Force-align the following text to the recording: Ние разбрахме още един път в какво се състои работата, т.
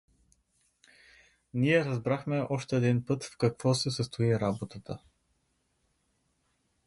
Ние 1.53 1.85
разбрахме 1.85 2.47
още 2.49 2.75
един 2.75 3.05
път 3.05 3.23
в 3.23 3.37
какво 3.37 3.73
се 3.75 3.91
състои 3.91 4.39
работата, 4.39 4.81
т. 4.83 4.99